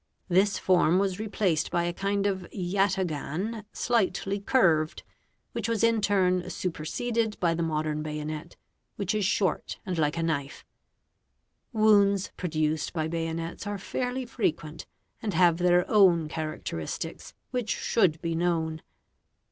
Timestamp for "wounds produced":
11.71-12.93